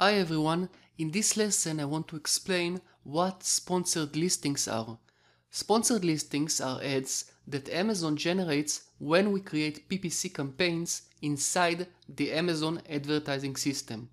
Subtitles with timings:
[0.00, 4.96] Hi everyone, in this lesson I want to explain what sponsored listings are.
[5.50, 12.80] Sponsored listings are ads that Amazon generates when we create PPC campaigns inside the Amazon
[12.88, 14.08] advertising system.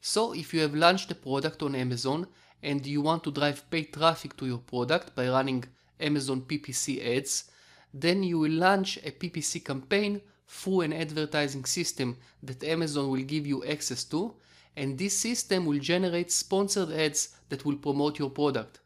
[0.00, 2.28] So if you have launched a product on Amazon
[2.62, 5.64] and you want to drive paid traffic to your product by running
[5.98, 7.50] Amazon PPC ads,
[7.92, 13.48] then you will launch a PPC campaign through an advertising system that Amazon will give
[13.48, 14.32] you access to,
[14.76, 18.80] and this system will generate sponsored ads that will promote your product.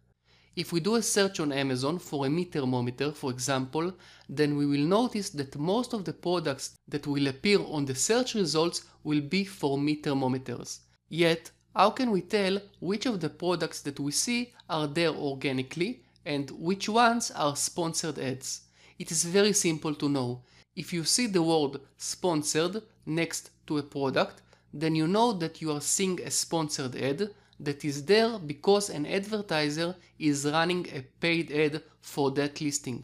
[0.57, 3.93] If we do a search on Amazon for a meat thermometer, for example,
[4.29, 8.35] then we will notice that most of the products that will appear on the search
[8.35, 10.81] results will be for meat thermometers.
[11.09, 16.03] Yet, how can we tell which of the products that we see are there organically
[16.27, 18.63] and which ones are sponsored ads?
[18.99, 20.43] It is very simple to know.
[20.75, 25.73] If you see the word sponsored next to a product, then you know that you
[25.73, 31.51] are seeing a sponsored ad that is there because an advertiser is running a paid
[31.51, 33.03] ad for that listing.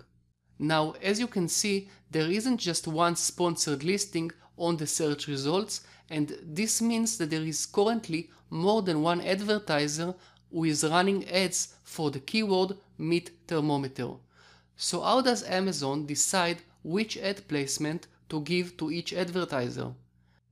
[0.58, 5.80] Now, as you can see, there isn't just one sponsored listing on the search results,
[6.08, 10.14] and this means that there is currently more than one advertiser
[10.52, 14.11] who is running ads for the keyword meat thermometer.
[14.77, 19.92] So how does Amazon decide which ad placement to give to each advertiser?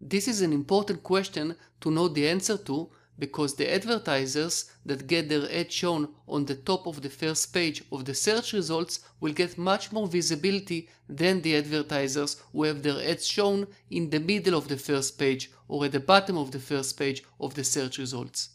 [0.04, 5.28] This is an important question to know the answer to because the advertisers that get
[5.28, 9.32] their ad shown on the top of the first page of the search results will
[9.32, 14.56] get much more visibility than the advertisers who have their ads shown in the middle
[14.58, 17.96] of the first page or at the bottom of the first page of the search
[17.98, 18.48] results.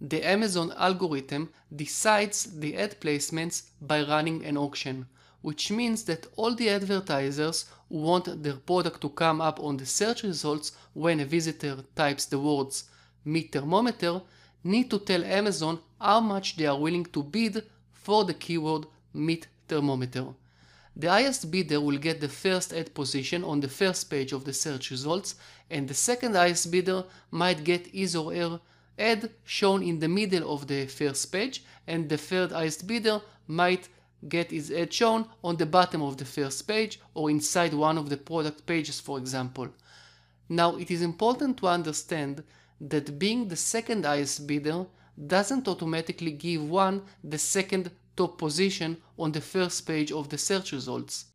[0.00, 5.06] The Amazon algorithm decides the ad placements by running an auction,
[5.44, 10.22] which means that all the advertisers want their product to come up on the search
[10.22, 12.84] results when a visitor types the words
[13.26, 14.22] meat thermometer
[14.72, 19.46] need to tell Amazon how much they are willing to bid for the keyword meat
[19.68, 20.28] thermometer.
[20.96, 24.54] The highest bidder will get the first ad position on the first page of the
[24.54, 25.34] search results
[25.70, 28.60] and the second highest bidder might get his or her
[28.98, 33.90] ad shown in the middle of the first page and the third highest bidder might
[34.28, 37.98] get his ad uh, shown on the bottom of the first page or inside one
[37.98, 39.68] of the product pages for example.
[40.48, 42.42] Now it is important to understand
[42.80, 44.86] that being the second highest bidder
[45.26, 50.72] doesn't automatically give one the second top position on the first page of the search
[50.72, 51.26] results.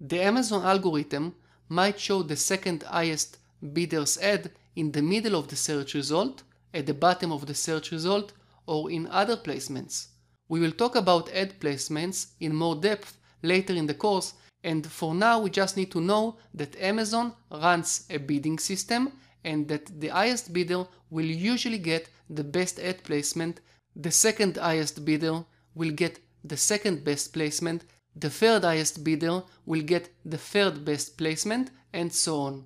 [0.00, 1.34] The Amazon algorithm
[1.68, 3.38] might show the second highest
[3.72, 7.90] bidder's ad in the middle of the search result, at the bottom of the search
[7.90, 8.32] result,
[8.66, 10.08] or in other placements.
[10.48, 15.14] We will talk about ad placements in more depth later in the course and for
[15.14, 19.12] now we just need to know that Amazon runs a bidding system
[19.44, 23.60] and that the highest bidder will usually get the best ad placement,
[23.94, 25.44] the second highest bidder
[25.74, 27.84] will get the second best placement,
[28.16, 32.64] the third highest bidder will get the third best placement, and so on.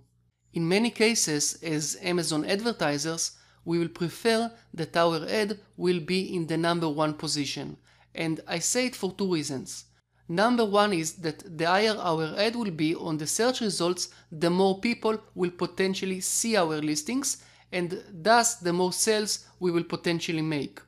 [0.54, 3.32] In many cases, as Amazon advertisers,
[3.64, 7.76] we will prefer that our ad will be in the number one position.
[8.14, 9.84] And I say it for two reasons.
[10.28, 14.50] Number one is that the higher our ad will be on the search results, the
[14.50, 17.42] more people will potentially see our listings
[17.72, 20.80] and thus the more sales we will potentially make.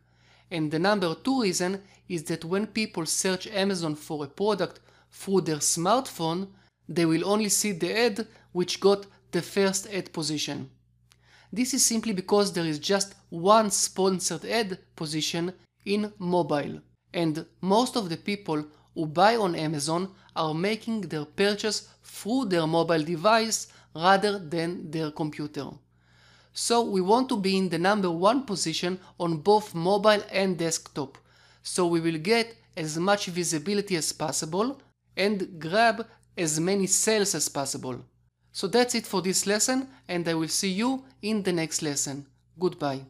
[0.51, 4.81] And the number two reason is that when people search Amazon for a product
[5.11, 6.49] through their smartphone,
[6.89, 10.71] they will only see the ad which got the first ad position.
[11.55, 15.53] This is simply because there is just one sponsored ad position
[15.85, 16.81] in mobile,
[17.13, 22.67] and most of the people who buy on Amazon are making their purchase through their
[22.67, 25.67] mobile device rather than their computer.
[26.53, 31.19] So we want to be in the number one position on both mobile and desktop,
[31.63, 34.81] so we will get as much visibility as possible
[35.17, 36.05] and grab
[36.37, 38.05] as many sales as possible.
[38.55, 42.27] So that's it for this lesson and I will see you in the next lesson.
[42.59, 43.05] Goodbye.